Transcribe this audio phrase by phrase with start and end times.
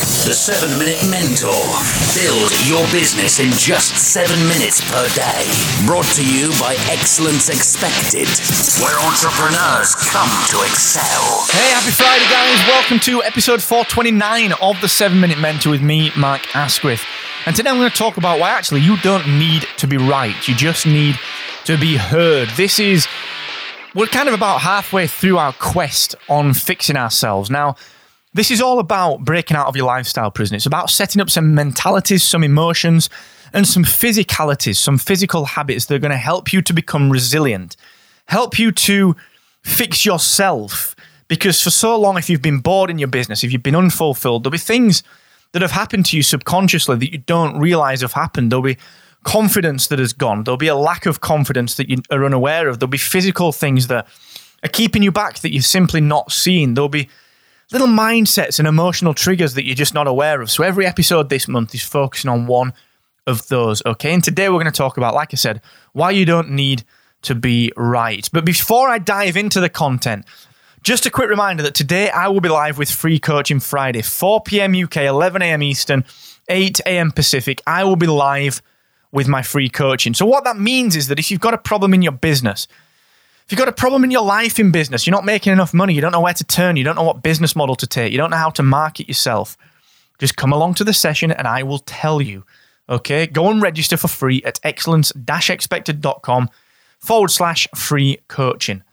[0.00, 1.52] The 7 Minute Mentor.
[2.16, 5.44] Build your business in just 7 minutes per day.
[5.84, 8.24] Brought to you by Excellence Expected,
[8.80, 11.44] where entrepreneurs come to excel.
[11.52, 12.66] Hey, happy Friday, guys.
[12.66, 17.04] Welcome to episode 429 of the 7 Minute Mentor with me, Mark Asquith.
[17.44, 20.48] And today I'm going to talk about why actually you don't need to be right.
[20.48, 21.20] You just need
[21.64, 22.48] to be heard.
[22.56, 23.06] This is,
[23.94, 27.50] we're kind of about halfway through our quest on fixing ourselves.
[27.50, 27.76] Now,
[28.32, 30.54] this is all about breaking out of your lifestyle prison.
[30.54, 33.10] It's about setting up some mentalities, some emotions,
[33.52, 37.76] and some physicalities, some physical habits that are going to help you to become resilient,
[38.26, 39.16] help you to
[39.62, 40.94] fix yourself.
[41.26, 44.44] Because for so long, if you've been bored in your business, if you've been unfulfilled,
[44.44, 45.02] there'll be things
[45.52, 48.52] that have happened to you subconsciously that you don't realize have happened.
[48.52, 48.78] There'll be
[49.24, 50.44] confidence that has gone.
[50.44, 52.78] There'll be a lack of confidence that you are unaware of.
[52.78, 54.06] There'll be physical things that
[54.62, 56.74] are keeping you back that you've simply not seen.
[56.74, 57.08] There'll be
[57.72, 60.50] little mindsets and emotional triggers that you're just not aware of.
[60.50, 62.72] So every episode this month is focusing on one
[63.26, 63.82] of those.
[63.86, 64.12] Okay.
[64.12, 65.60] And today we're going to talk about, like I said,
[65.92, 66.84] why you don't need
[67.22, 68.28] to be right.
[68.32, 70.24] But before I dive into the content,
[70.82, 74.42] just a quick reminder that today I will be live with Free Coaching Friday, 4
[74.42, 74.74] p.m.
[74.74, 75.62] UK, 11 a.m.
[75.62, 76.04] Eastern,
[76.48, 77.12] 8 a.m.
[77.12, 77.60] Pacific.
[77.66, 78.62] I will be live
[79.12, 80.14] with my free coaching.
[80.14, 82.66] So, what that means is that if you've got a problem in your business,
[83.50, 85.92] if you've got a problem in your life in business, you're not making enough money,
[85.92, 88.16] you don't know where to turn, you don't know what business model to take, you
[88.16, 89.56] don't know how to market yourself,
[90.20, 92.44] just come along to the session and I will tell you.
[92.88, 96.48] Okay, go and register for free at excellence expected.com
[97.00, 98.84] forward slash free coaching.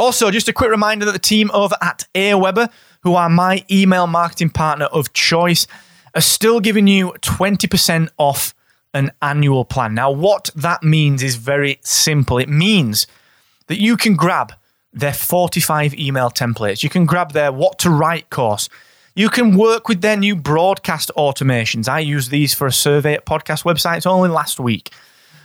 [0.00, 2.68] Also, just a quick reminder that the team over at Aweber,
[3.04, 5.68] who are my email marketing partner of choice,
[6.16, 8.52] are still giving you 20% off
[8.92, 9.94] an annual plan.
[9.94, 12.38] Now, what that means is very simple.
[12.38, 13.06] It means
[13.68, 14.52] that you can grab
[14.92, 16.82] their 45 email templates.
[16.82, 18.68] You can grab their what to write course.
[19.14, 21.88] You can work with their new broadcast automations.
[21.88, 24.90] I used these for a survey at podcast websites only last week.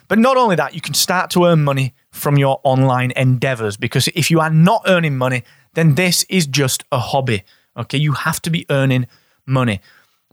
[0.08, 4.10] But not only that, you can start to earn money from your online endeavors because
[4.10, 5.44] if you are not earning money,
[5.74, 7.44] then this is just a hobby.
[7.78, 9.08] Okay, you have to be earning
[9.46, 9.80] money.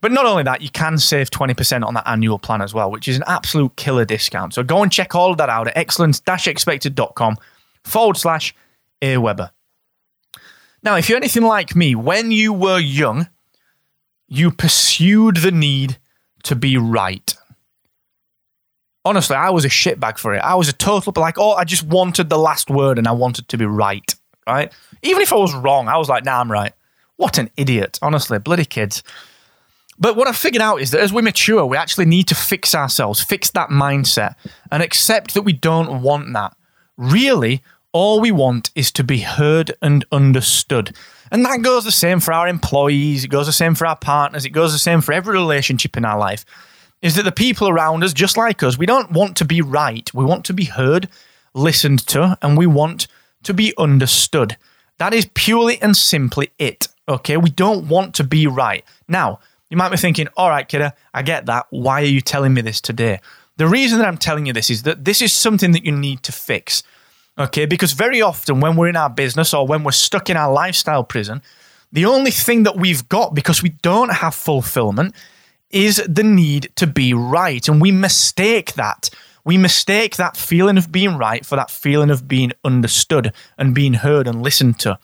[0.01, 3.09] But not only that, you can save 20% on that annual plan as well, which
[3.09, 4.55] is an absolute killer discount.
[4.55, 7.37] So go and check all of that out at excellence expected.com
[7.89, 8.55] forward slash
[9.03, 9.51] Aweber.
[10.83, 13.29] Now, if you're anything like me, when you were young,
[14.29, 15.99] you pursued the need
[16.45, 17.35] to be right.
[19.05, 20.39] Honestly, I was a shitbag for it.
[20.39, 23.49] I was a total, like, oh, I just wanted the last word and I wanted
[23.49, 24.15] to be right,
[24.47, 24.73] right?
[25.03, 26.73] Even if I was wrong, I was like, nah, I'm right.
[27.17, 27.99] What an idiot.
[28.03, 29.03] Honestly, bloody kids.
[29.99, 32.75] But what I've figured out is that as we mature, we actually need to fix
[32.75, 34.37] ourselves, fix that mindset,
[34.71, 36.57] and accept that we don't want that.
[36.97, 37.63] Really,
[37.93, 40.95] all we want is to be heard and understood.
[41.31, 44.45] And that goes the same for our employees, it goes the same for our partners,
[44.45, 46.45] it goes the same for every relationship in our life.
[47.01, 50.13] Is that the people around us, just like us, we don't want to be right.
[50.13, 51.09] We want to be heard,
[51.55, 53.07] listened to, and we want
[53.45, 54.57] to be understood.
[54.99, 56.89] That is purely and simply it.
[57.09, 57.37] Okay.
[57.37, 58.85] We don't want to be right.
[59.07, 59.39] Now,
[59.71, 61.67] you might be thinking, all right, kiddo, I get that.
[61.71, 63.21] Why are you telling me this today?
[63.59, 66.23] The reason that I'm telling you this is that this is something that you need
[66.25, 66.83] to fix.
[67.39, 70.53] Okay, because very often when we're in our business or when we're stuck in our
[70.53, 71.41] lifestyle prison,
[71.93, 75.15] the only thing that we've got because we don't have fulfillment
[75.71, 77.69] is the need to be right.
[77.69, 79.11] And we mistake that.
[79.45, 83.95] We mistake that feeling of being right for that feeling of being understood and being
[83.95, 84.99] heard and listened to.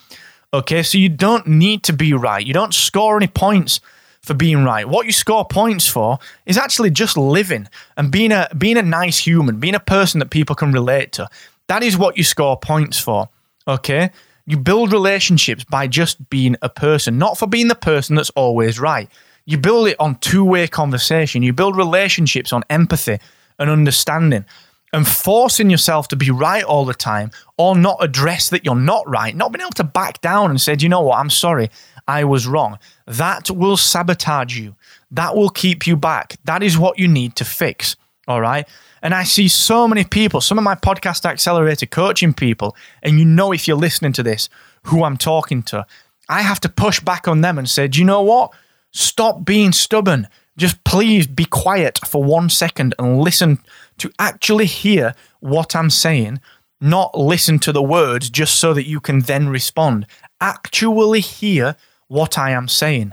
[0.53, 2.45] Okay, so you don't need to be right.
[2.45, 3.81] You don't score any points
[4.23, 4.89] for being right.
[4.89, 9.19] What you score points for is actually just living and being a being a nice
[9.19, 11.29] human, being a person that people can relate to.
[11.69, 13.29] That is what you score points for.
[13.67, 14.11] Okay?
[14.47, 18.79] You build relationships by just being a person, not for being the person that's always
[18.79, 19.09] right.
[19.47, 21.43] You build it on two way conversation.
[21.43, 23.19] You build relationships on empathy
[23.59, 24.45] and understanding.
[24.93, 29.09] And forcing yourself to be right all the time or not address that you're not
[29.09, 31.69] right, not being able to back down and say, you know what, I'm sorry,
[32.07, 32.79] I was wrong.
[33.07, 34.77] That will sabotage you.
[35.11, 36.37] That will keep you back.
[36.45, 37.97] That is what you need to fix.
[38.27, 38.67] All right.
[39.03, 43.25] And I see so many people, some of my podcast accelerator coaching people, and you
[43.25, 44.49] know if you're listening to this,
[44.85, 45.87] who I'm talking to,
[46.29, 48.53] I have to push back on them and say, do you know what?
[48.93, 50.29] Stop being stubborn.
[50.57, 53.59] Just please be quiet for one second and listen
[53.99, 56.41] to actually hear what I'm saying
[56.85, 60.07] not listen to the words just so that you can then respond.
[60.41, 61.77] Actually hear
[62.09, 63.13] what I am saying.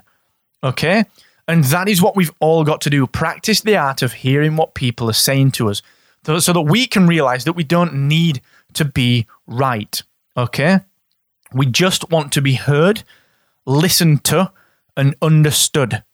[0.63, 1.05] Okay?
[1.51, 3.05] And that is what we've all got to do.
[3.05, 5.81] Practice the art of hearing what people are saying to us
[6.23, 8.39] so that we can realize that we don't need
[8.71, 10.01] to be right.
[10.37, 10.79] Okay?
[11.53, 13.03] We just want to be heard,
[13.65, 14.53] listened to,
[14.95, 16.05] and understood.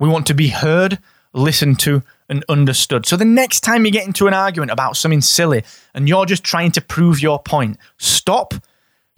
[0.00, 0.98] We want to be heard,
[1.34, 3.04] listened to, and understood.
[3.04, 6.44] So the next time you get into an argument about something silly and you're just
[6.44, 8.54] trying to prove your point, stop,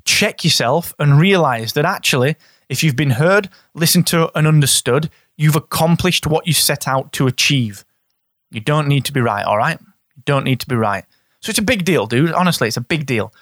[0.05, 2.35] check yourself, and realize that actually,
[2.69, 7.27] if you've been heard, listened to, and understood, you've accomplished what you set out to
[7.27, 7.85] achieve.
[8.51, 9.79] You don't need to be right, all right?
[10.17, 11.05] You don't need to be right.
[11.41, 12.33] So it's a big deal, dude.
[12.33, 13.33] Honestly, it's a big deal.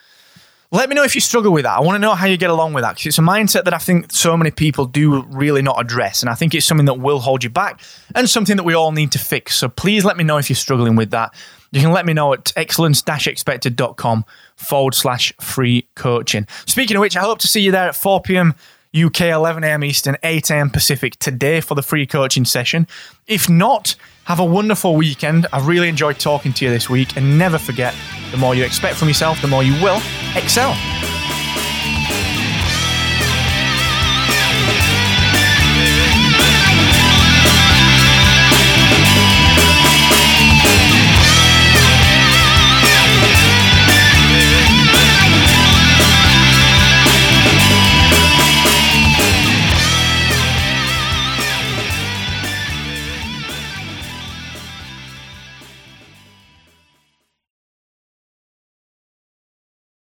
[0.73, 1.77] Let me know if you struggle with that.
[1.77, 3.75] I want to know how you get along with that because it's a mindset that
[3.75, 6.23] I think so many people do really not address.
[6.23, 7.81] And I think it's something that will hold you back
[8.17, 9.55] and something that we all need to fix.
[9.55, 11.33] So please let me know if you're struggling with that.
[11.71, 14.25] You can let me know at excellence expected.com
[14.57, 16.49] forward slash free coaching.
[16.67, 18.55] Speaking of which, I hope to see you there at 4 p.m.
[18.95, 19.85] UK, 11 a.m.
[19.85, 20.71] Eastern, 8 a.m.
[20.71, 22.87] Pacific today for the free coaching session.
[23.27, 23.95] If not,
[24.25, 25.47] have a wonderful weekend.
[25.53, 27.17] I've really enjoyed talking to you this week.
[27.17, 27.95] And never forget
[28.31, 30.01] the more you expect from yourself, the more you will
[30.35, 30.75] excel.